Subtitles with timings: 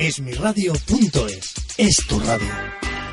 [0.00, 2.48] Esmiradio.es es tu radio.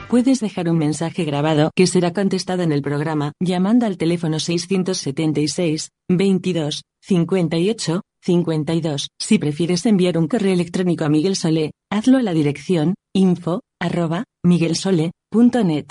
[0.08, 5.90] Puedes dejar un mensaje grabado que será contestado en el programa llamando al teléfono 676
[6.08, 9.08] 22 58 52.
[9.20, 14.24] Si prefieres enviar un correo electrónico a Miguel Solé, hazlo a la dirección info arroba
[14.46, 15.88] miguelsole.net.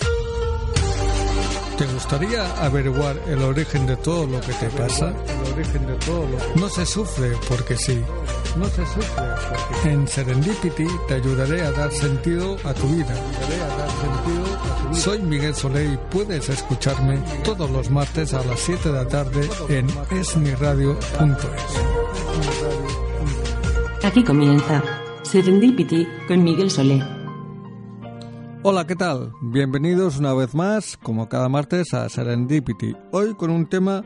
[1.79, 5.13] ¿Te gustaría averiguar el origen de todo lo que te pasa?
[5.29, 8.03] El origen de todo lo No se sufre porque sí.
[8.57, 13.15] No se sufre porque En Serendipity te ayudaré a dar sentido a tu vida.
[14.93, 19.47] Soy Miguel Solé y puedes escucharme todos los martes a las 7 de la tarde
[19.69, 21.07] en esmiradio.es.
[24.03, 24.83] Aquí comienza
[25.23, 27.16] Serendipity con Miguel Solé.
[28.69, 29.33] Hola, ¿qué tal?
[29.41, 32.97] Bienvenidos una vez más, como cada martes, a Serendipity.
[33.13, 34.05] Hoy con un tema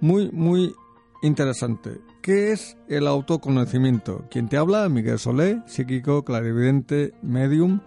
[0.00, 0.74] muy, muy
[1.22, 2.00] interesante.
[2.20, 4.26] ¿Qué es el autoconocimiento?
[4.28, 7.82] Quien te habla, Miguel Solé, psíquico, clarividente, medium,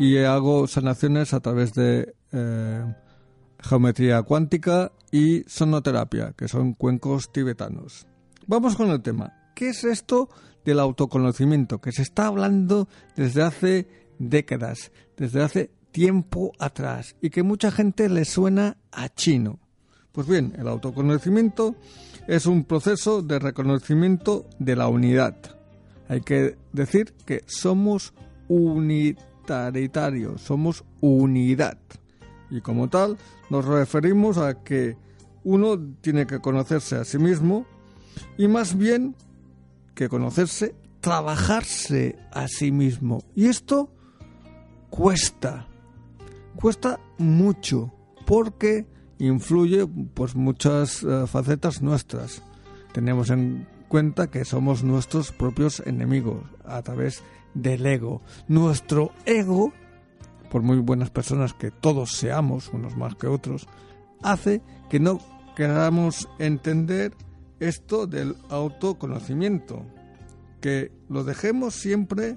[0.00, 2.94] y hago sanaciones a través de eh,
[3.60, 8.08] geometría cuántica y sonoterapia, que son cuencos tibetanos.
[8.48, 9.32] Vamos con el tema.
[9.54, 10.28] ¿Qué es esto
[10.64, 11.80] del autoconocimiento?
[11.80, 18.08] Que se está hablando desde hace décadas, desde hace tiempo atrás, y que mucha gente
[18.08, 19.58] le suena a chino.
[20.12, 21.74] Pues bien, el autoconocimiento
[22.26, 25.36] es un proceso de reconocimiento de la unidad.
[26.08, 28.12] Hay que decir que somos
[28.48, 31.78] unitaritarios, somos unidad.
[32.50, 33.16] Y como tal,
[33.48, 34.96] nos referimos a que
[35.44, 37.66] uno tiene que conocerse a sí mismo
[38.36, 39.16] y más bien
[39.94, 43.22] que conocerse, trabajarse a sí mismo.
[43.34, 43.90] Y esto
[44.92, 45.66] cuesta,
[46.54, 47.90] cuesta mucho,
[48.26, 48.86] porque
[49.18, 52.42] influye pues muchas eh, facetas nuestras.
[52.92, 57.22] Tenemos en cuenta que somos nuestros propios enemigos a través
[57.54, 58.20] del ego.
[58.48, 59.72] Nuestro ego,
[60.50, 63.66] por muy buenas personas que todos seamos, unos más que otros,
[64.22, 65.20] hace que no
[65.56, 67.14] queramos entender
[67.60, 69.86] esto del autoconocimiento,
[70.60, 72.36] que lo dejemos siempre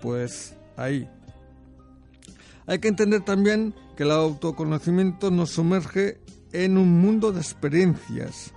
[0.00, 1.06] pues ahí,
[2.66, 6.20] hay que entender también que el autoconocimiento nos sumerge
[6.52, 8.52] en un mundo de experiencias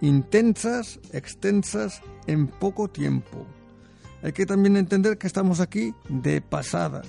[0.00, 3.46] intensas, extensas, en poco tiempo.
[4.22, 7.02] Hay que también entender que estamos aquí de pasada.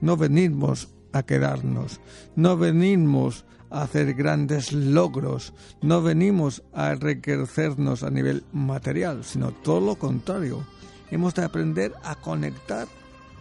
[0.00, 2.00] No venimos a quedarnos,
[2.36, 9.80] no venimos a hacer grandes logros, no venimos a enriquecernos a nivel material, sino todo
[9.80, 10.66] lo contrario.
[11.10, 12.88] Hemos de aprender a conectar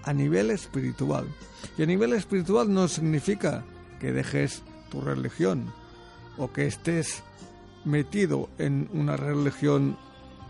[0.04, 1.26] a nivel espiritual.
[1.78, 3.64] Y a nivel espiritual no significa
[4.00, 5.66] que dejes tu religión
[6.38, 7.24] o que estés
[7.86, 9.98] metido en una religión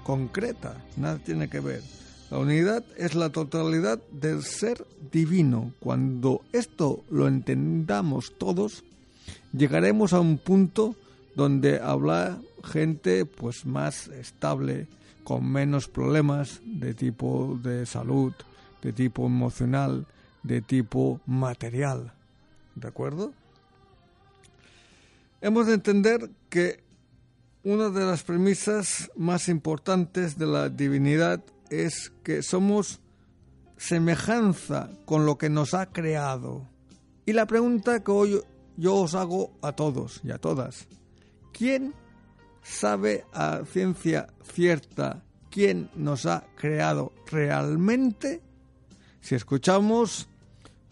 [0.03, 0.83] concreta.
[0.97, 1.81] Nada tiene que ver.
[2.29, 5.73] La unidad es la totalidad del ser divino.
[5.79, 8.83] Cuando esto lo entendamos todos,
[9.51, 10.95] llegaremos a un punto
[11.35, 14.87] donde habla gente pues más estable,
[15.23, 18.33] con menos problemas de tipo de salud,
[18.83, 20.05] de tipo emocional,
[20.43, 22.13] de tipo material.
[22.75, 23.33] ¿De acuerdo?
[25.41, 26.83] Hemos de entender que
[27.63, 32.99] una de las premisas más importantes de la divinidad es que somos
[33.77, 36.67] semejanza con lo que nos ha creado.
[37.25, 38.41] Y la pregunta que hoy
[38.75, 40.87] yo os hago a todos y a todas,
[41.53, 41.93] ¿quién
[42.61, 48.41] sabe a ciencia cierta quién nos ha creado realmente?
[49.23, 50.27] Si escuchamos,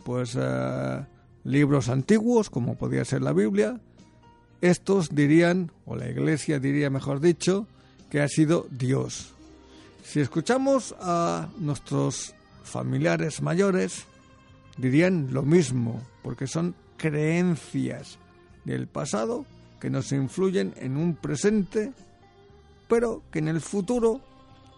[0.05, 1.05] pues, eh,
[1.43, 3.81] libros antiguos, como podría ser la Biblia,
[4.61, 7.67] estos dirían, o la Iglesia diría, mejor dicho,
[8.09, 9.33] que ha sido Dios.
[10.05, 12.33] Si escuchamos a nuestros
[12.63, 14.05] familiares mayores,
[14.77, 18.17] dirían lo mismo, porque son creencias
[18.63, 19.45] del pasado
[19.81, 21.91] que nos influyen en un presente,
[22.87, 24.21] pero que en el futuro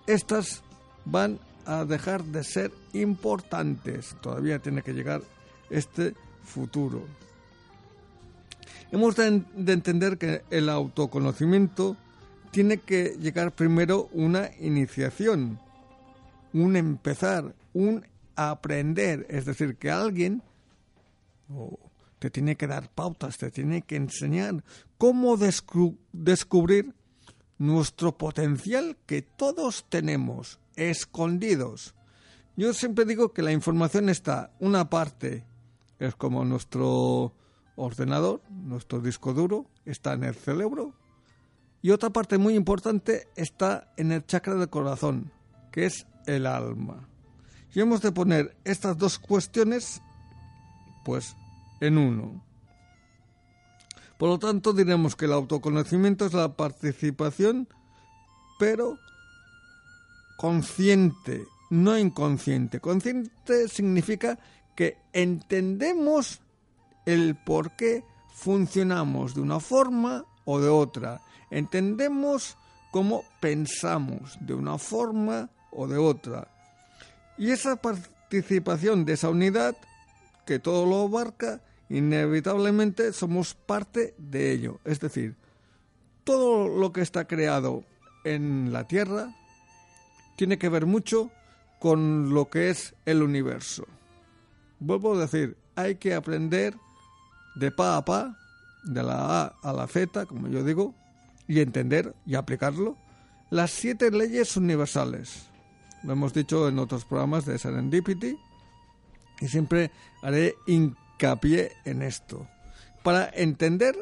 [0.07, 0.63] estas
[1.05, 4.15] van a dejar de ser importantes.
[4.21, 5.21] Todavía tiene que llegar
[5.69, 6.13] este
[6.43, 7.05] futuro.
[8.91, 9.43] Hemos de,
[9.73, 11.97] entender que el autoconocimiento
[12.51, 15.59] tiene que llegar primero una iniciación,
[16.53, 18.05] un empezar, un
[18.35, 19.25] aprender.
[19.29, 20.43] Es decir, que alguien
[22.19, 24.63] te tiene que dar pautas, te tiene que enseñar
[24.97, 26.93] cómo descubrir
[27.57, 31.95] nuestro potencial que todos tenemos escondidos.
[32.55, 35.45] Yo siempre digo que la información está, una parte
[35.99, 37.33] es como nuestro
[37.75, 40.93] ordenador, nuestro disco duro, está en el cerebro,
[41.81, 45.31] y otra parte muy importante está en el chakra del corazón,
[45.71, 47.09] que es el alma.
[47.73, 50.01] Y hemos de poner estas dos cuestiones,
[51.03, 51.35] pues,
[51.81, 52.43] en uno.
[54.17, 57.67] Por lo tanto, diremos que el autoconocimiento es la participación,
[58.59, 58.97] pero
[60.43, 62.81] consciente, no inconsciente.
[62.81, 64.37] Consciente significa
[64.75, 66.41] que entendemos
[67.05, 68.03] el por qué
[68.35, 71.21] funcionamos de una forma o de otra.
[71.49, 72.57] Entendemos
[72.91, 76.49] cómo pensamos de una forma o de otra.
[77.37, 79.77] Y esa participación de esa unidad,
[80.45, 84.81] que todo lo abarca, inevitablemente somos parte de ello.
[84.83, 85.37] Es decir,
[86.25, 87.85] todo lo que está creado
[88.25, 89.33] en la Tierra
[90.35, 91.31] tiene que ver mucho
[91.79, 93.85] con lo que es el universo.
[94.79, 96.75] Vuelvo a decir, hay que aprender
[97.55, 98.37] de pa a pa,
[98.83, 100.93] de la A a la Z, como yo digo,
[101.47, 102.97] y entender y aplicarlo
[103.49, 105.49] las siete leyes universales.
[106.03, 108.37] Lo hemos dicho en otros programas de Serendipity
[109.39, 109.91] y siempre
[110.21, 112.47] haré hincapié en esto
[113.03, 113.95] para entender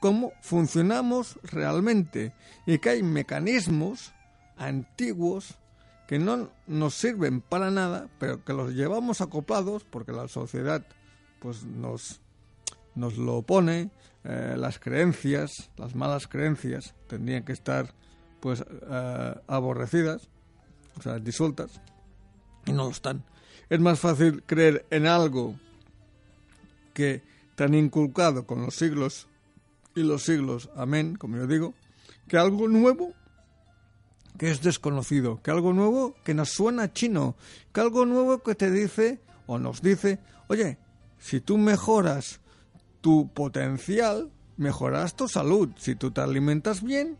[0.00, 2.32] cómo funcionamos realmente
[2.66, 4.12] y que hay mecanismos
[4.56, 5.59] antiguos
[6.10, 10.84] que no nos sirven para nada, pero que los llevamos acoplados porque la sociedad
[11.38, 12.20] pues nos
[12.96, 13.92] nos lo opone,
[14.24, 17.94] eh, las creencias, las malas creencias, tendrían que estar
[18.40, 20.28] pues eh, aborrecidas,
[20.98, 21.80] o sea, disueltas,
[22.66, 23.24] y no lo están.
[23.68, 25.54] Es más fácil creer en algo
[26.92, 27.22] que
[27.54, 29.28] tan inculcado con los siglos
[29.94, 31.72] y los siglos, amén, como yo digo,
[32.26, 33.14] que algo nuevo
[34.40, 37.36] que es desconocido, que algo nuevo que nos suena chino,
[37.74, 40.78] que algo nuevo que te dice o nos dice, oye,
[41.18, 42.40] si tú mejoras
[43.02, 45.68] tu potencial, mejoras tu salud.
[45.76, 47.18] Si tú te alimentas bien,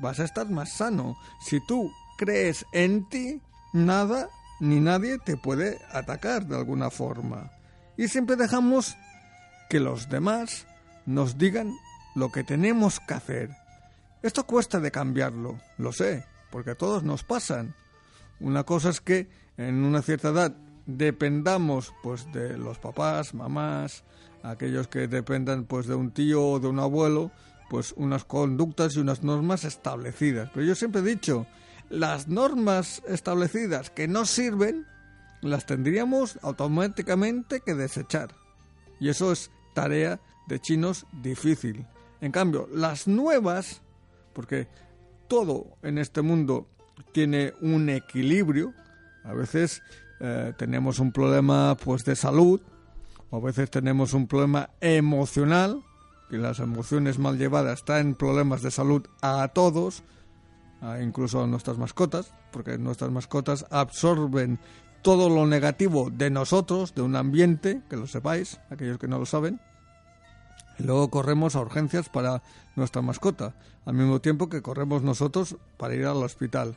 [0.00, 1.16] vas a estar más sano.
[1.44, 3.40] Si tú crees en ti,
[3.72, 4.28] nada
[4.60, 7.50] ni nadie te puede atacar de alguna forma.
[7.96, 8.96] Y siempre dejamos
[9.68, 10.68] que los demás
[11.04, 11.74] nos digan
[12.14, 13.50] lo que tenemos que hacer.
[14.22, 17.74] Esto cuesta de cambiarlo, lo sé, porque a todos nos pasan.
[18.40, 20.56] Una cosa es que en una cierta edad
[20.86, 24.04] dependamos pues de los papás, mamás,
[24.42, 27.30] aquellos que dependan pues de un tío o de un abuelo,
[27.68, 30.50] pues unas conductas y unas normas establecidas.
[30.52, 31.46] Pero yo siempre he dicho,
[31.88, 34.86] las normas establecidas que no sirven,
[35.42, 38.34] las tendríamos automáticamente que desechar.
[38.98, 41.86] Y eso es tarea de chinos difícil.
[42.20, 43.82] En cambio, las nuevas,
[44.32, 44.68] porque
[45.30, 46.66] todo en este mundo
[47.12, 48.74] tiene un equilibrio,
[49.22, 49.80] a veces
[50.18, 52.60] eh, tenemos un problema pues de salud,
[53.30, 55.84] o a veces tenemos un problema emocional,
[56.28, 60.02] que las emociones mal llevadas traen problemas de salud a todos,
[61.00, 64.58] incluso a nuestras mascotas, porque nuestras mascotas absorben
[65.02, 69.26] todo lo negativo de nosotros, de un ambiente, que lo sepáis, aquellos que no lo
[69.26, 69.60] saben,
[70.80, 72.42] luego corremos a urgencias para
[72.76, 73.54] nuestra mascota,
[73.84, 76.76] al mismo tiempo que corremos nosotros para ir al hospital,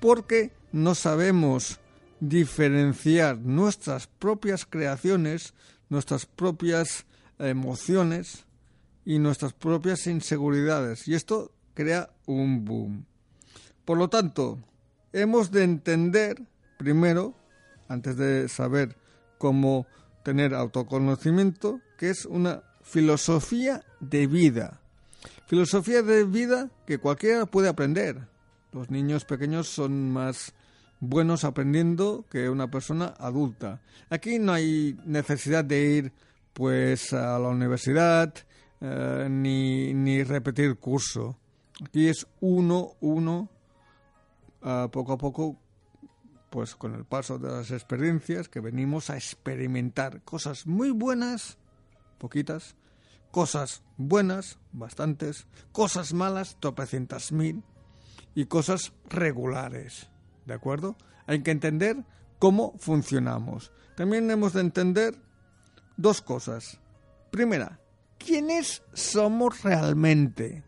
[0.00, 1.80] porque no sabemos
[2.20, 5.54] diferenciar nuestras propias creaciones
[5.90, 7.04] nuestras propias
[7.38, 8.46] emociones
[9.04, 11.06] y nuestras propias inseguridades.
[11.06, 13.04] Y esto crea un boom.
[13.84, 14.58] Por lo tanto,
[15.12, 16.40] hemos de entender
[16.78, 17.34] primero,
[17.88, 18.96] antes de saber
[19.36, 19.86] cómo
[20.22, 24.80] tener autoconocimiento, que es una filosofía de vida.
[25.46, 28.26] Filosofía de vida que cualquiera puede aprender.
[28.72, 30.54] Los niños pequeños son más
[30.98, 33.80] buenos aprendiendo que una persona adulta.
[34.10, 36.12] Aquí no hay necesidad de ir
[36.52, 38.34] pues a la universidad
[38.80, 41.38] eh, ni, ni, repetir curso.
[41.84, 43.48] Aquí es uno, uno,
[44.90, 45.56] poco a poco,
[46.50, 51.56] pues con el paso de las experiencias que venimos a experimentar cosas muy buenas,
[52.18, 52.74] poquitas,
[53.30, 57.62] cosas buenas, bastantes, cosas malas, tropecientas mil,
[58.34, 60.08] y cosas regulares.
[60.46, 60.96] ¿De acuerdo?
[61.26, 62.04] Hay que entender
[62.38, 63.72] cómo funcionamos.
[63.96, 65.14] También hemos de entender
[65.96, 66.80] dos cosas.
[67.30, 67.80] Primera,
[68.18, 70.64] ¿quiénes somos realmente?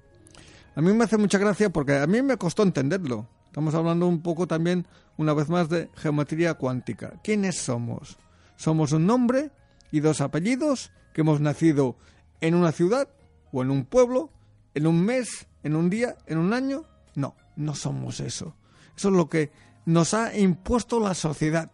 [0.75, 3.29] A mí me hace mucha gracia porque a mí me costó entenderlo.
[3.47, 4.87] Estamos hablando un poco también,
[5.19, 7.21] una vez más, de geometría cuántica.
[7.23, 8.19] ¿Quiénes somos?
[8.57, 9.51] Somos un nombre
[9.91, 11.97] y dos apellidos que hemos nacido
[12.43, 13.09] en una ciudad
[13.53, 14.31] o en un pueblo,
[14.75, 16.85] en un mes, en un día, en un año.
[17.15, 18.55] No, no somos eso.
[18.95, 19.51] Eso es lo que
[19.87, 21.71] nos ha impuesto la sociedad.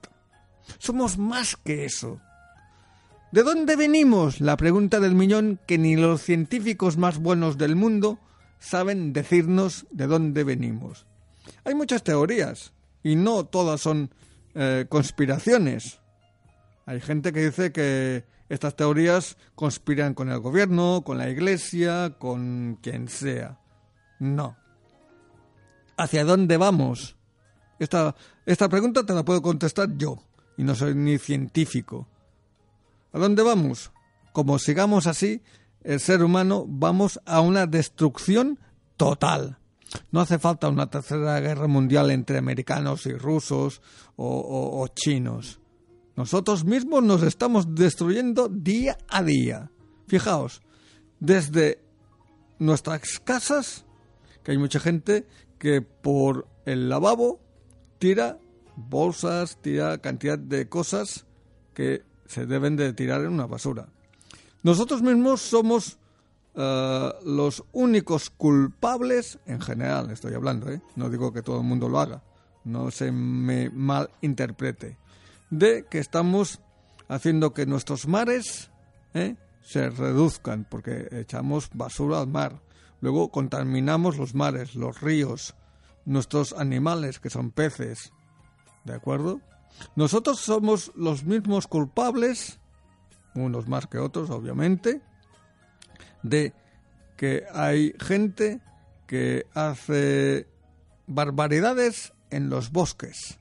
[0.78, 2.20] Somos más que eso.
[3.32, 4.40] ¿De dónde venimos?
[4.40, 8.18] La pregunta del millón que ni los científicos más buenos del mundo
[8.58, 11.06] saben decirnos de dónde venimos.
[11.64, 12.72] Hay muchas teorías
[13.02, 14.10] y no todas son
[14.54, 16.00] eh, conspiraciones.
[16.86, 22.78] Hay gente que dice que estas teorías conspiran con el gobierno, con la iglesia, con
[22.82, 23.58] quien sea.
[24.18, 24.56] No.
[25.96, 27.16] ¿Hacia dónde vamos?
[27.78, 28.14] Esta,
[28.46, 30.18] esta pregunta te la puedo contestar yo,
[30.56, 32.08] y no soy ni científico.
[33.12, 33.92] ¿A dónde vamos?
[34.32, 35.42] Como sigamos así,
[35.82, 38.58] el ser humano vamos a una destrucción
[38.96, 39.58] total.
[40.10, 43.80] No hace falta una tercera guerra mundial entre americanos y rusos
[44.16, 45.60] o, chinos.
[46.18, 49.70] Nosotros mismos nos estamos destruyendo día a día.
[50.08, 50.62] Fijaos,
[51.20, 51.80] desde
[52.58, 53.84] nuestras casas,
[54.42, 55.28] que hay mucha gente
[55.60, 57.38] que por el lavabo
[58.00, 58.36] tira
[58.74, 61.24] bolsas, tira cantidad de cosas
[61.72, 63.86] que se deben de tirar en una basura.
[64.64, 65.98] Nosotros mismos somos
[66.56, 70.82] eh, los únicos culpables, en general estoy hablando, ¿eh?
[70.96, 72.24] no digo que todo el mundo lo haga,
[72.64, 74.98] no se me malinterprete,
[75.50, 76.60] de que estamos
[77.08, 78.70] haciendo que nuestros mares
[79.14, 79.36] ¿eh?
[79.62, 82.60] se reduzcan porque echamos basura al mar,
[83.00, 85.54] luego contaminamos los mares, los ríos,
[86.04, 88.12] nuestros animales que son peces,
[88.84, 89.40] ¿de acuerdo?
[89.96, 92.58] Nosotros somos los mismos culpables,
[93.34, 95.02] unos más que otros obviamente,
[96.22, 96.52] de
[97.16, 98.60] que hay gente
[99.06, 100.46] que hace
[101.06, 103.38] barbaridades en los bosques.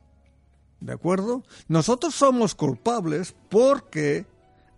[0.80, 1.44] ¿De acuerdo?
[1.68, 4.26] Nosotros somos culpables porque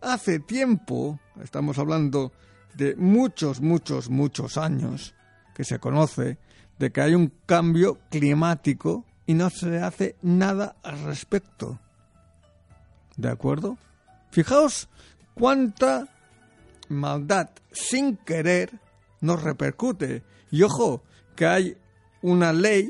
[0.01, 2.31] hace tiempo, estamos hablando
[2.75, 5.13] de muchos, muchos, muchos años,
[5.53, 6.37] que se conoce
[6.77, 11.79] de que hay un cambio climático y no se hace nada al respecto.
[13.17, 13.77] ¿De acuerdo?
[14.31, 14.87] Fijaos
[15.33, 16.07] cuánta
[16.87, 18.79] maldad sin querer
[19.19, 20.23] nos repercute.
[20.51, 21.03] Y ojo,
[21.35, 21.77] que hay
[22.21, 22.89] una ley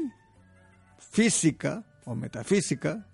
[0.97, 3.05] física o metafísica,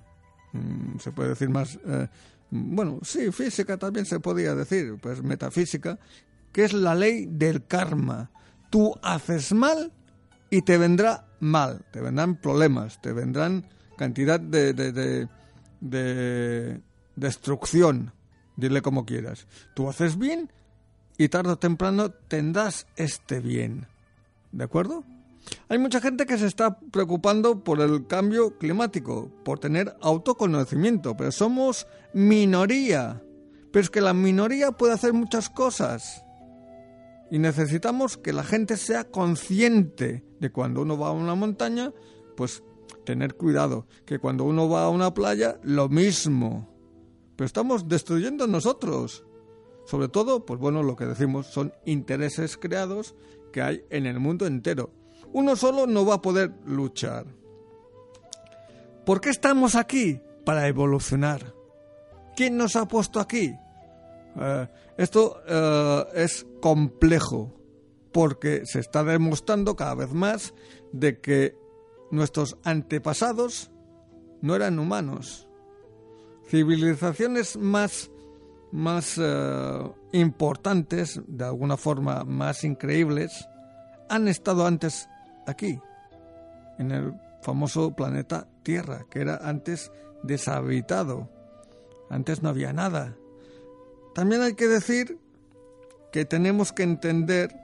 [0.54, 2.08] mm, se puede decir más, eh,
[2.50, 6.00] bueno, sí, física también se podría decir, pues metafísica,
[6.54, 8.32] que es la ley del karma.
[8.70, 9.92] Tú haces mal
[10.50, 13.66] y te vendrá mal, te vendrán problemas, te vendrán
[13.98, 15.28] cantidad de, de, de,
[15.82, 16.82] de
[17.16, 18.14] destrucción,
[18.56, 19.48] dile como quieras.
[19.74, 20.50] Tú haces bien
[21.18, 23.88] y tarde o temprano tendrás este bien.
[24.54, 25.04] ¿De acuerdo?
[25.68, 31.32] Hay mucha gente que se está preocupando por el cambio climático, por tener autoconocimiento, pero
[31.32, 33.22] somos minoría.
[33.72, 36.24] Pero es que la minoría puede hacer muchas cosas.
[37.32, 41.92] Y necesitamos que la gente sea consciente de cuando uno va a una montaña,
[42.38, 42.64] pues
[43.04, 43.88] tener cuidado.
[44.06, 46.70] Que cuando uno va a una playa, lo mismo.
[47.36, 49.26] Pero estamos destruyendo nosotros.
[49.86, 53.16] Sobre todo, pues bueno, lo que decimos son intereses creados
[53.52, 54.92] que hay en el mundo entero.
[55.36, 57.26] Uno solo no va a poder luchar.
[59.06, 60.22] ¿Por qué estamos aquí?
[60.46, 61.54] Para evolucionar.
[62.38, 63.54] ¿Quién nos ha puesto aquí?
[64.38, 67.54] Eh, esto eh, es complejo
[68.14, 70.54] porque se está demostrando cada vez más
[70.94, 71.58] de que
[72.12, 73.72] nuestros antepasados
[74.42, 75.50] no eran humanos.
[76.48, 78.10] Civilizaciones más
[78.72, 83.50] más eh, importantes, de alguna forma más increíbles,
[84.08, 85.10] han estado antes
[85.46, 85.80] aquí,
[86.78, 89.92] en el famoso planeta Tierra, que era antes
[90.24, 91.30] deshabitado.
[92.10, 93.16] Antes no había nada.
[94.14, 95.20] También hay que decir
[96.12, 97.56] que tenemos que entender,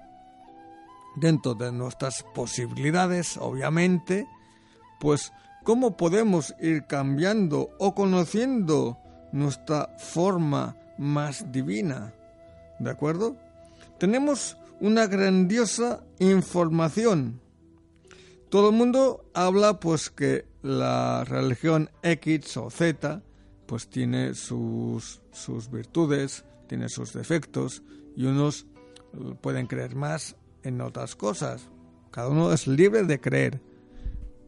[1.15, 4.27] dentro de nuestras posibilidades, obviamente,
[4.99, 5.31] pues
[5.63, 8.97] cómo podemos ir cambiando o conociendo
[9.31, 12.13] nuestra forma más divina.
[12.79, 13.35] ¿De acuerdo?
[13.97, 17.40] Tenemos una grandiosa información.
[18.51, 23.21] Todo el mundo habla pues que la religión X o Z
[23.65, 27.81] pues tiene sus, sus virtudes, tiene sus defectos
[28.13, 28.67] y unos
[29.39, 31.69] pueden creer más en otras cosas.
[32.11, 33.61] Cada uno es libre de creer.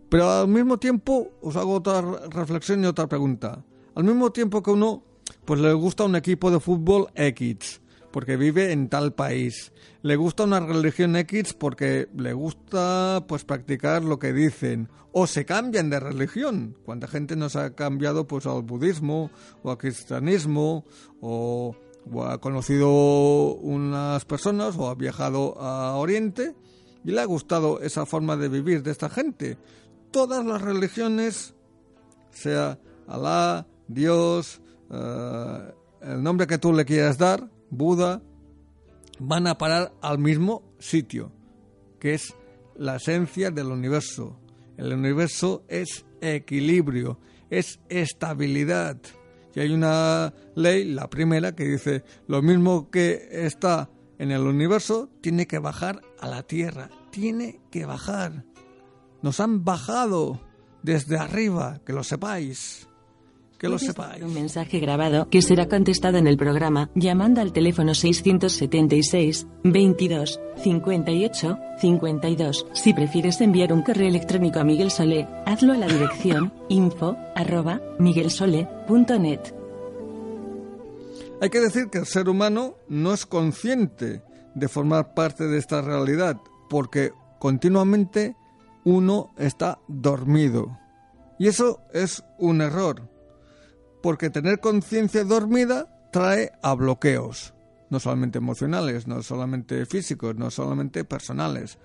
[0.10, 3.64] Pero al mismo tiempo os hago otra reflexión y otra pregunta.
[3.96, 5.02] Al mismo tiempo que uno
[5.46, 7.82] pues le gusta un equipo de fútbol X,
[8.14, 9.74] porque vive en tal país.
[10.04, 14.88] Le gusta una religión X porque le gusta pues practicar lo que dicen.
[15.12, 16.78] O se cambian de religión.
[16.86, 19.32] Cuánta gente nos ha cambiado pues al budismo
[19.64, 20.86] o al cristianismo
[21.22, 21.76] o,
[22.24, 26.54] ha conocido unas personas o ha viajado a Oriente
[27.04, 29.58] y le ha gustado esa forma de vivir de esta gente.
[30.12, 31.56] Todas las religiones,
[32.30, 32.78] sea
[33.08, 38.22] Alá, Dios, eh, el nombre que tú le quieras dar, Buda,
[39.20, 41.32] van a parar al mismo sitio,
[42.00, 42.36] que es
[42.76, 44.40] la esencia del universo.
[44.78, 48.98] El universo es equilibrio, es estabilidad.
[49.56, 55.10] Y hay una ley, la primera, que dice lo mismo que está en el universo,
[55.22, 56.90] tiene que bajar a la Tierra.
[57.12, 58.46] Tiene que bajar.
[59.22, 60.42] Nos han bajado
[60.82, 62.88] desde arriba, que lo sepáis
[63.64, 64.22] que lo sepáis.
[64.22, 71.58] Un mensaje grabado que será contestado en el programa llamando al teléfono 676 22 58
[71.80, 72.66] 52.
[72.74, 77.80] Si prefieres enviar un correo electrónico a Miguel Solé, hazlo a la dirección info arroba
[78.00, 79.40] miguelsole.net.
[81.40, 84.24] Hay que decir que el ser humano no es consciente
[84.56, 86.36] de formar parte de esta realidad
[86.70, 88.36] porque continuamente
[88.84, 90.78] uno está dormido.
[91.40, 93.13] Y eso es un error
[94.04, 97.54] porque tener conciencia dormida trae a bloqueos,
[97.90, 101.80] no solamente emocionales, no solamente físicos, no solamente personales.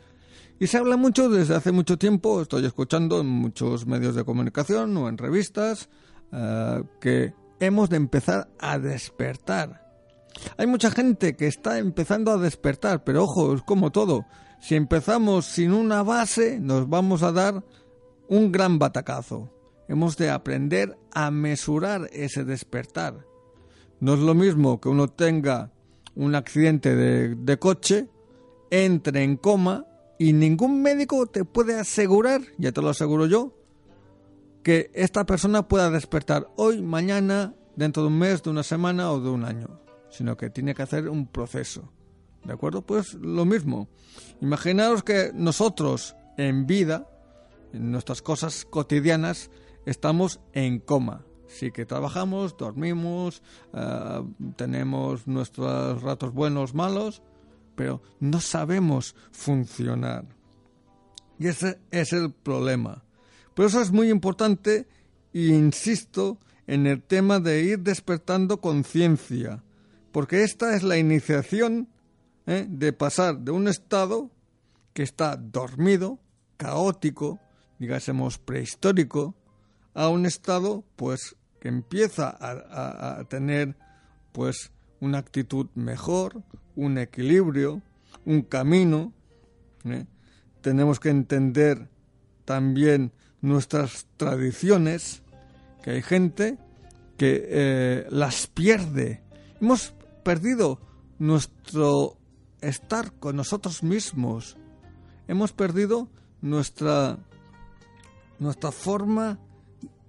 [0.58, 4.96] Y se habla mucho desde hace mucho tiempo, estoy escuchando en muchos medios de comunicación
[4.96, 5.88] o en revistas,
[6.32, 9.86] eh, que hemos de empezar a despertar.
[10.56, 14.26] Hay mucha gente que está empezando a despertar, pero ojo, es como todo.
[14.60, 17.62] Si empezamos sin una base, nos vamos a dar
[18.28, 19.52] un gran batacazo
[19.88, 23.26] hemos de aprender a mesurar ese despertar.
[24.00, 25.72] No es lo mismo que uno tenga
[26.14, 28.08] un accidente de, coche,
[28.70, 29.86] entre en coma
[30.18, 33.54] y ningún médico te puede asegurar, ya te lo aseguro yo,
[34.62, 39.20] que esta persona pueda despertar hoy, mañana, dentro de un mes, de una semana o
[39.20, 39.80] de un año,
[40.10, 41.92] sino que tiene que hacer un proceso.
[42.44, 42.82] ¿De acuerdo?
[42.82, 43.88] Pues lo mismo.
[44.40, 47.08] Imaginaos que nosotros en vida,
[47.72, 49.50] en nuestras cosas cotidianas,
[49.88, 51.24] estamos en coma.
[51.46, 53.42] Sí que trabajamos, dormimos,
[53.72, 54.22] eh,
[54.56, 57.22] tenemos nuestros ratos buenos, malos,
[57.74, 60.26] pero no sabemos funcionar.
[61.38, 63.04] Y ese es el problema.
[63.54, 64.86] Por eso es muy importante,
[65.32, 69.64] e insisto, en el tema de ir despertando conciencia,
[70.12, 71.88] porque esta es la iniciación
[72.46, 72.66] ¿eh?
[72.68, 74.30] de pasar de un estado
[74.92, 76.18] que está dormido,
[76.58, 77.38] caótico,
[77.78, 79.34] digásemos prehistórico,
[79.98, 83.74] a un estado pues que empieza a, tener
[84.30, 86.44] pues una actitud mejor,
[86.76, 87.82] un equilibrio,
[88.24, 89.12] un camino.
[89.84, 90.06] ¿eh?
[90.60, 91.88] Tenemos que entender
[92.44, 95.22] también nuestras tradiciones,
[95.82, 96.58] que hay gente
[97.16, 99.24] que eh, las pierde.
[99.60, 100.78] Hemos perdido
[101.18, 102.18] nuestro
[102.60, 104.58] estar con nosotros mismos.
[105.26, 106.08] Hemos perdido
[106.40, 107.18] nuestra,
[108.38, 109.40] nuestra forma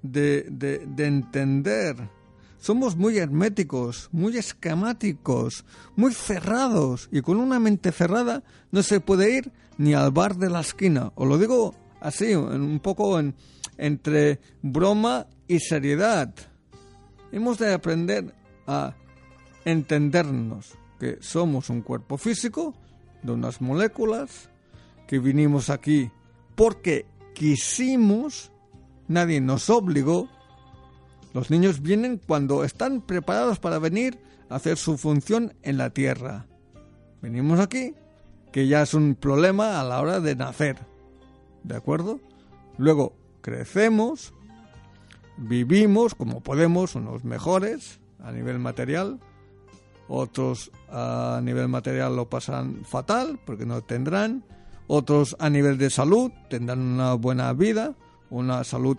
[0.02, 1.96] de, de, entender.
[2.58, 9.38] Somos muy herméticos, muy esquemáticos, muy cerrados y con una mente cerrada no se puede
[9.38, 11.12] ir ni al bar de la esquina.
[11.16, 13.36] Os lo digo así, un poco en,
[13.78, 16.34] entre broma y seriedad.
[17.32, 18.36] Hemos de aprender
[18.68, 18.96] a
[19.66, 22.74] entendernos que somos un cuerpo físico
[23.24, 24.50] de unas moléculas
[25.08, 26.12] que vinimos aquí
[26.56, 28.52] porque quisimos
[29.10, 30.30] nadie nos obligó.
[31.34, 34.20] Los niños vienen cuando están preparados para venir
[34.50, 36.48] a hacer su función en la tierra.
[37.22, 37.94] Venimos aquí,
[38.54, 40.78] que ya es un problema a la hora de nacer.
[41.64, 42.22] ¿De acuerdo?
[42.78, 44.34] Luego crecemos,
[45.38, 49.20] vivimos como podemos, unos mejores a nivel material,
[50.08, 54.44] otros a nivel material lo pasan fatal porque no tendrán,
[54.88, 57.96] otros a nivel de salud tendrán una buena vida,
[58.30, 58.98] una salud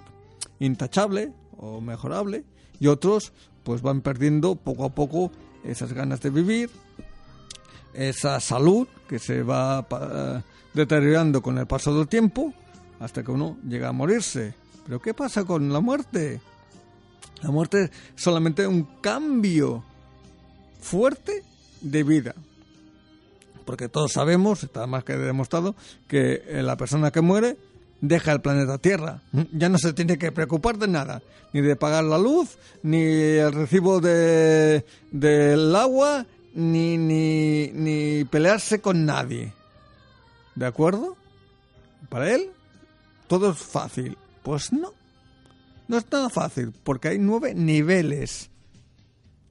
[0.59, 2.45] intachable o mejorable
[2.79, 3.33] y otros
[3.65, 5.31] pues van perdiendo poco a poco
[5.65, 6.71] esas ganas de vivir,
[7.93, 9.87] esa salud que se va
[10.73, 12.55] deteriorando con el paso del tiempo
[12.99, 14.55] hasta que uno llega a morirse.
[14.85, 16.41] Pero ¿qué pasa con la muerte?
[17.43, 19.85] La muerte es solamente un cambio
[20.81, 21.43] fuerte
[21.81, 22.35] de vida.
[23.65, 25.75] Porque todos sabemos, está más que demostrado,
[26.09, 27.57] que eh, la persona que muere
[28.01, 29.23] deja el planeta Tierra.
[29.53, 33.53] Ya no se tiene que preocupar de nada, ni de pagar la luz, ni el
[33.53, 39.53] recibo de, del agua, ni, ni, ni pelearse con nadie.
[40.55, 41.17] ¿De acuerdo?
[42.09, 42.51] Para él,
[43.29, 44.17] todo es fácil.
[44.43, 44.93] Pues no,
[45.89, 48.51] no es nada fácil, porque hay nueve niveles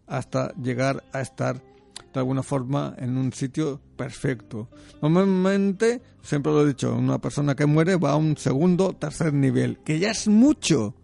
[0.08, 1.62] hasta llegar a estar
[2.14, 4.70] de alguna forma en un sitio perfecto.
[5.02, 9.80] Normalmente, siempre lo he dicho, una persona que muere va a un segundo, tercer nivel,
[9.80, 10.96] que ya es mucho.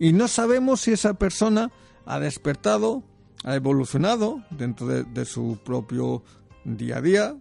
[0.00, 1.70] Y no sabemos si esa persona
[2.04, 3.04] ha despertado,
[3.44, 6.24] ha evolucionado dentro de, su propio
[6.64, 7.36] día a día,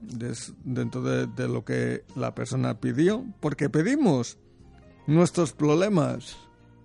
[0.64, 4.38] dentro de, lo que la persona pidió, porque pedimos
[5.08, 6.38] nuestros problemas.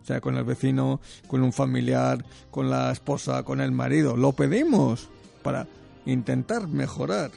[0.04, 4.16] Sea, con el vecino, con un familiar, con la esposa, con el marido.
[4.16, 5.10] Lo pedimos
[5.42, 5.66] para
[6.06, 7.30] intentar mejorar.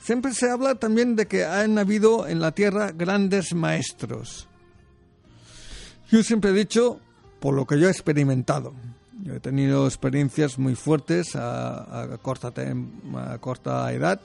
[0.00, 4.48] Siempre se habla también de que han habido en la tierra grandes maestros.
[6.10, 7.00] Yo siempre he dicho,
[7.38, 8.72] por lo que yo he experimentado,
[9.22, 12.50] yo he tenido experiencias muy fuertes a, corta,
[13.92, 14.20] edad,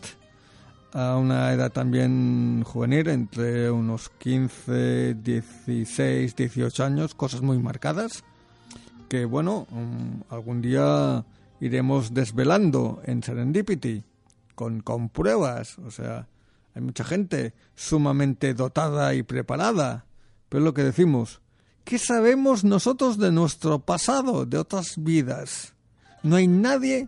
[0.93, 8.23] a una edad también juvenil, entre unos 15, 16, 18 años, cosas muy marcadas,
[9.09, 11.25] que bueno, mm, algún día
[11.59, 14.03] iremos desvelando en Serendipity
[14.55, 15.77] con, con pruebas.
[15.79, 16.27] O sea,
[16.73, 20.05] hay mucha gente sumamente dotada y preparada.
[20.49, 21.41] Pero es lo que decimos,
[21.83, 25.73] ¿qué sabemos nosotros de nuestro pasado, de otras vidas?
[26.23, 27.07] No hay nadie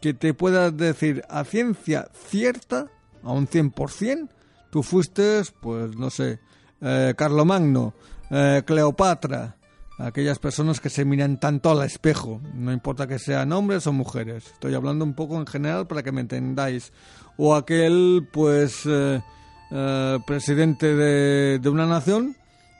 [0.00, 2.88] que te pueda decir a ciencia cierta,
[3.22, 4.28] a un 100%,
[4.70, 6.38] tú fuiste, pues no sé,
[6.80, 7.94] eh, Carlomagno,
[8.30, 9.56] eh, Cleopatra,
[9.98, 14.46] aquellas personas que se miran tanto al espejo, no importa que sean hombres o mujeres.
[14.46, 16.92] Estoy hablando un poco en general para que me entendáis.
[17.36, 19.22] O aquel, pues, eh,
[19.70, 22.36] eh, presidente de, de, una nación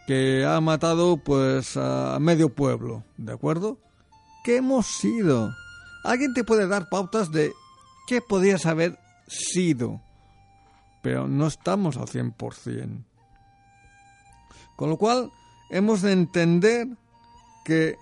[0.07, 3.79] que ha matado, pues, a medio pueblo, ¿de acuerdo?
[4.45, 5.53] ¿Qué hemos sido?
[6.05, 7.53] Alguien te puede dar pautas de
[8.07, 10.01] qué podías haber sido,
[11.03, 13.05] pero no estamos al 100%.
[14.77, 15.33] Con lo cual,
[15.71, 16.89] hemos de entender
[17.67, 17.99] que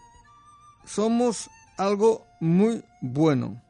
[0.85, 1.49] somos
[1.79, 3.63] algo muy bueno.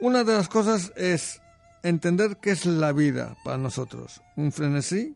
[0.00, 1.40] Una de las cosas es
[1.84, 4.20] entender qué es la vida para nosotros.
[4.34, 5.14] Un frenesí,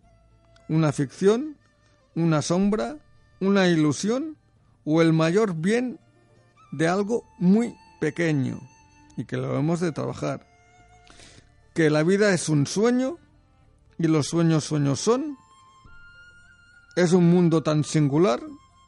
[0.68, 1.56] una ficción,
[2.14, 2.96] una sombra,
[3.40, 4.36] una ilusión
[4.84, 5.98] o el mayor bien
[6.70, 8.60] de algo muy pequeño
[9.16, 10.46] y que lo hemos de trabajar.
[11.74, 13.18] Que la vida es un sueño
[13.98, 15.36] y los sueños sueños son.
[16.94, 18.40] Es un mundo tan singular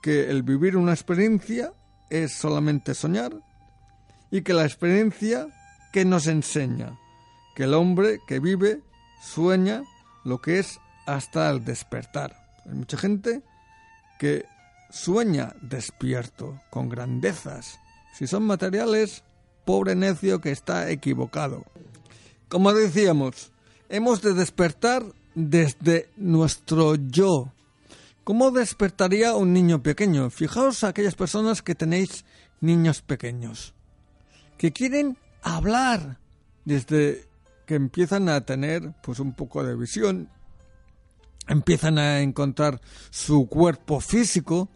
[0.05, 1.73] que el vivir una experiencia
[2.11, 3.33] es solamente soñar
[4.31, 5.47] y que la experiencia
[5.95, 6.99] que nos enseña,
[7.57, 8.83] que el hombre que vive
[9.23, 9.83] sueña
[10.23, 12.37] lo que es hasta el despertar.
[12.67, 13.41] Hay mucha gente
[14.19, 14.45] que
[14.91, 17.79] sueña despierto, con grandezas.
[18.13, 19.25] Si son materiales,
[19.65, 21.65] pobre necio que está equivocado.
[22.51, 23.53] Como decíamos,
[23.89, 25.03] hemos de despertar
[25.35, 27.54] desde nuestro yo,
[28.25, 30.31] ¿Cómo despertaría un niño pequeño?
[30.31, 32.25] Fijaos a aquellas personas que tenéis
[32.63, 33.75] niños pequeños,
[34.57, 36.19] que quieren hablar
[36.65, 37.29] desde
[37.67, 40.31] que empiezan a tener pues un poco de visión,
[41.49, 44.71] empiezan a encontrar su cuerpo físico,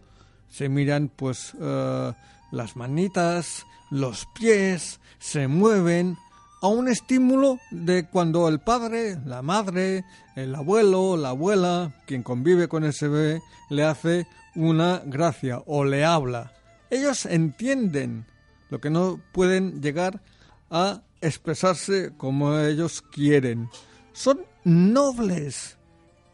[0.47, 2.13] se miran pues eh,
[2.51, 6.19] las manitas, los pies, se mueven,
[6.61, 10.03] a un estímulo de cuando el padre, la madre,
[10.35, 16.03] el abuelo, la abuela, quien convive con ese bebé, le hace una gracia o le
[16.03, 16.51] habla.
[16.89, 18.25] Ellos entienden
[18.69, 20.21] lo que no pueden llegar
[20.69, 23.69] a expresarse como ellos quieren.
[24.13, 25.77] Son nobles,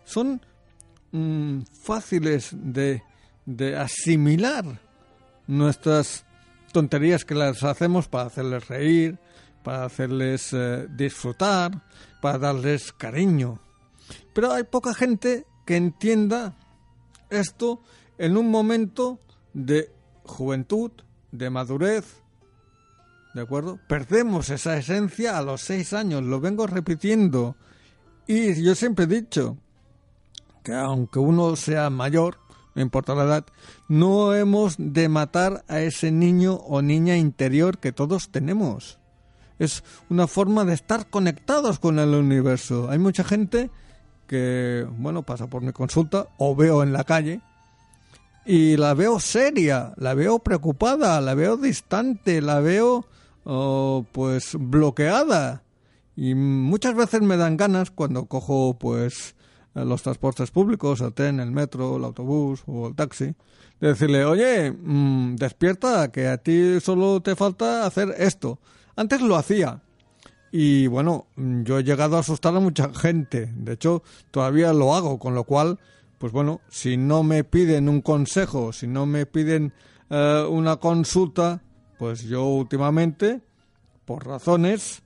[0.06, 0.42] son
[1.12, 3.04] mm, fáciles de,
[3.46, 4.80] de asimilar
[5.48, 6.26] nuestras
[6.72, 9.18] tonterías que las hacemos para hacerles reír,
[9.66, 11.82] para hacerles eh, disfrutar,
[12.22, 13.60] para darles cariño.
[14.32, 16.56] Pero hay poca gente que entienda
[17.32, 17.82] esto
[18.20, 19.20] en un momento
[19.54, 19.92] de
[20.24, 20.92] juventud,
[21.32, 22.06] de madurez,
[23.34, 23.80] ¿de acuerdo?
[23.88, 27.56] Perdemos esa esencia a los seis años, lo vengo repitiendo.
[28.28, 29.58] Y yo siempre he dicho
[30.64, 32.38] que aunque uno sea mayor,
[32.76, 33.46] no importa la edad,
[33.88, 39.00] no hemos de matar a ese niño o niña interior que todos tenemos
[39.60, 42.90] es una forma de estar conectados con el universo.
[42.90, 43.70] Hay mucha gente
[44.28, 47.42] que, bueno, pasa por mi consulta o veo en la calle
[48.46, 53.06] y la veo seria, la veo preocupada, la veo distante, la veo
[53.44, 55.64] oh, pues bloqueada.
[56.16, 59.36] Y muchas veces me dan ganas cuando cojo pues
[59.74, 63.36] los transportes públicos, el tren, el metro, el autobús o el taxi,
[63.82, 68.60] de decirle, oye, mm, despierta, que a ti solo te falta hacer esto.
[68.96, 69.82] Antes lo hacía.
[70.52, 73.52] Y bueno, yo he llegado a asustar a mucha gente.
[73.56, 75.80] De hecho, todavía lo hago, con lo cual,
[76.18, 79.74] pues bueno, si no me piden un consejo, si no me piden
[80.10, 81.62] eh, una consulta,
[81.98, 83.42] pues yo últimamente,
[84.06, 85.04] por razones,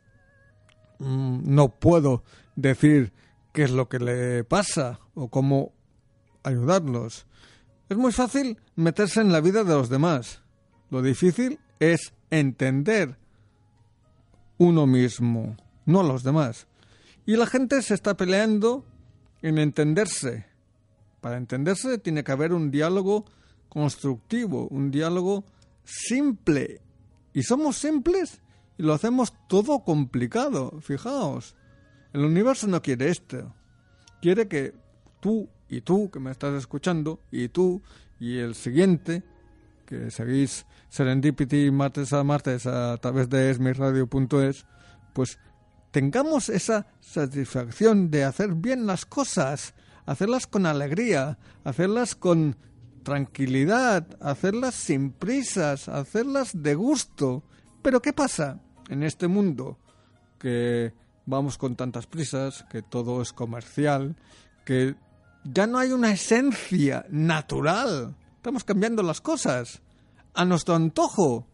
[1.00, 2.24] mm, no puedo
[2.56, 3.12] decir
[3.52, 5.74] qué es lo que le pasa o cómo
[6.44, 7.26] ayudarlos.
[7.90, 10.44] Es muy fácil meterse en la vida de los demás.
[10.92, 13.18] Lo difícil es entender
[14.60, 16.68] uno mismo, no los demás.
[17.26, 18.86] Y la gente se está peleando
[19.42, 20.46] en entenderse.
[21.22, 23.26] Para entenderse tiene que haber un diálogo
[23.70, 25.46] constructivo, un diálogo
[25.84, 26.82] simple.
[27.34, 28.42] Y somos simples
[28.78, 30.80] y lo hacemos todo complicado.
[30.82, 31.56] Fijaos,
[32.14, 33.56] el universo no quiere esto.
[34.22, 34.74] Quiere que
[35.20, 37.82] tú y tú que me estás escuchando y tú
[38.20, 39.24] y el siguiente
[39.90, 44.68] que seguís Serendipity martes a martes a través de esmiradio.es,
[45.14, 45.40] pues
[45.90, 49.74] tengamos esa satisfacción de hacer bien las cosas,
[50.06, 52.56] hacerlas con alegría, hacerlas con
[53.02, 57.44] tranquilidad, hacerlas sin prisas, hacerlas de gusto.
[57.82, 59.80] Pero ¿qué pasa en este mundo
[60.38, 60.94] que
[61.26, 64.16] vamos con tantas prisas, que todo es comercial,
[64.66, 64.96] que
[65.44, 68.16] ya no hay una esencia natural?
[68.40, 69.82] Estamos cambiando las cosas
[70.34, 71.46] a nuestro antojo.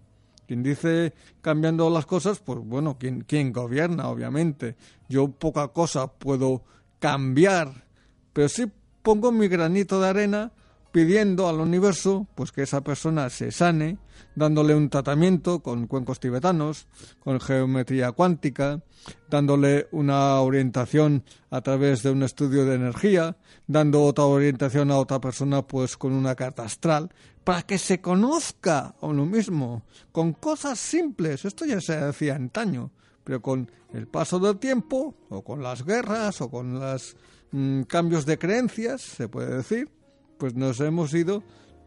[0.45, 4.76] Quien dice cambiando las cosas, pues bueno, quien, quien gobierna, obviamente.
[5.10, 6.62] Yo poca cosa puedo
[7.00, 7.88] cambiar,
[8.34, 8.71] pero sí
[9.02, 10.52] pongo mi granito de arena
[10.95, 13.97] pidiendo al universo pues que esa persona se sane,
[14.34, 16.88] dándole un tratamiento con cuencos tibetanos,
[17.19, 18.81] con geometría cuántica,
[19.29, 23.36] dándole una orientación a través de un estudio de energía,
[23.67, 27.10] dando otra orientación a otra persona pues con una carta astral,
[27.43, 32.91] para que se conozca a uno mismo, con cosas simples, esto ya se hacía antaño,
[33.25, 37.17] pero con el paso del tiempo, o con las guerras, o con los
[37.51, 39.89] mm, cambios de creencias, se puede decir,
[40.38, 41.43] pues nos hemos ido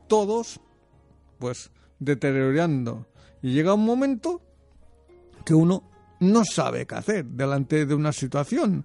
[0.06, 0.60] todos
[1.38, 3.06] pues deteriorando
[3.42, 4.42] y llega un momento
[5.44, 5.84] que uno
[6.20, 8.84] no sabe qué hacer delante de una situación.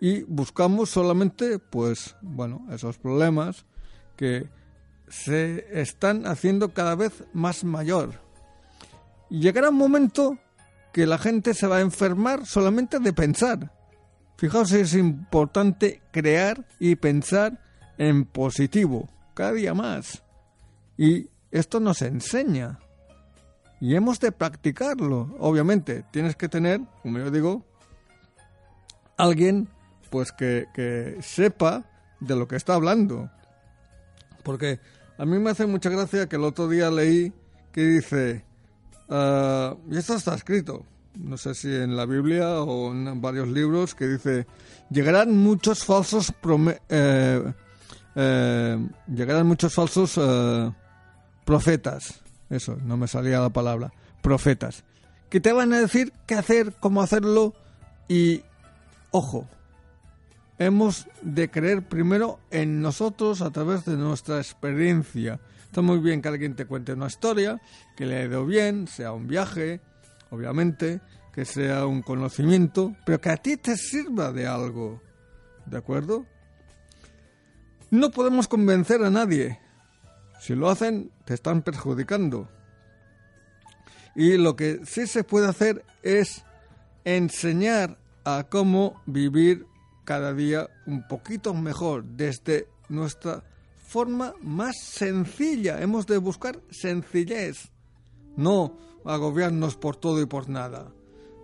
[0.00, 3.66] Y buscamos solamente pues bueno esos problemas
[4.16, 4.48] que
[5.08, 8.20] se están haciendo cada vez más mayor.
[9.28, 10.38] Y llegará un momento
[10.92, 13.72] que la gente se va a enfermar solamente de pensar.
[14.36, 17.60] Fijaos es importante crear y pensar
[18.00, 20.22] en positivo, cada día más.
[20.96, 22.78] Y esto nos enseña.
[23.78, 25.36] Y hemos de practicarlo.
[25.38, 27.62] Obviamente, tienes que tener, como yo digo,
[29.18, 29.68] alguien
[30.08, 31.84] pues que, que sepa
[32.20, 33.30] de lo que está hablando.
[34.44, 34.80] Porque
[35.18, 37.34] a mí me hace mucha gracia que el otro día leí
[37.70, 38.46] que dice,
[39.10, 40.86] ah, y esto está escrito,
[41.18, 44.46] no sé si en la Biblia o en varios libros, que dice,
[44.88, 46.32] llegarán muchos falsos
[46.88, 47.52] eh,
[48.14, 48.78] eh,
[49.12, 50.72] llegarán muchos falsos eh,
[51.44, 53.92] profetas, eso, no me salía la palabra,
[54.22, 54.84] profetas,
[55.28, 57.54] que te van a decir qué hacer, cómo hacerlo
[58.08, 58.42] y,
[59.10, 59.48] ojo,
[60.58, 65.40] hemos de creer primero en nosotros a través de nuestra experiencia.
[65.64, 67.60] Está muy bien que alguien te cuente una historia,
[67.96, 69.80] que le ha ido bien, sea un viaje,
[70.30, 71.00] obviamente,
[71.32, 75.00] que sea un conocimiento, pero que a ti te sirva de algo.
[75.66, 76.26] ¿De acuerdo?
[77.90, 79.58] No podemos convencer a nadie.
[80.40, 82.48] Si lo hacen, te están perjudicando.
[84.14, 86.44] Y lo que sí se puede hacer es
[87.04, 89.66] enseñar a cómo vivir
[90.04, 93.42] cada día un poquito mejor desde nuestra
[93.86, 95.80] forma más sencilla.
[95.80, 97.70] Hemos de buscar sencillez,
[98.36, 100.92] no agobiarnos por todo y por nada.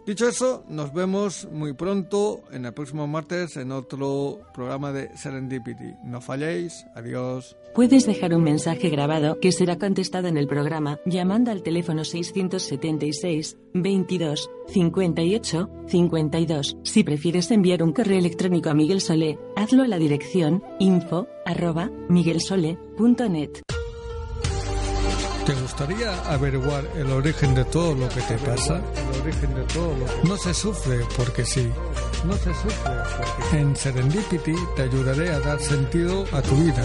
[0.06, 5.94] Dicho eso, nos vemos muy pronto en el próximo martes en otro programa de Serendipity.
[6.04, 7.56] No falléis, adiós.
[7.74, 13.56] Puedes dejar un mensaje grabado que será contestado en el programa llamando al teléfono 676
[13.74, 16.76] 22 58 52.
[16.84, 21.90] Si prefieres enviar un correo electrónico a Miguel Solé, hazlo a la dirección info arroba
[22.08, 23.75] miguelsole.net.
[25.46, 28.80] ¿Te gustaría averiguar el origen de todo lo que te pasa?
[29.14, 31.70] El origen de todo No se sufre porque sí.
[32.24, 36.82] No se sufre porque En Serendipity te ayudaré a dar sentido a tu vida.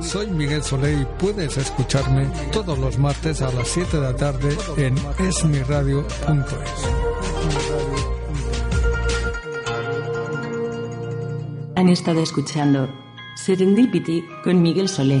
[0.00, 4.56] Soy Miguel Soleil y puedes escucharme todos los martes a las 7 de la tarde
[4.76, 6.06] en esmiradio.es.
[11.74, 12.88] Han estado escuchando
[13.34, 15.20] Serendipity con Miguel Solé